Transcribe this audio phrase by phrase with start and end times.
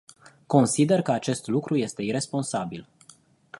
[0.47, 2.89] Consider că acest lucru este iresponsabil.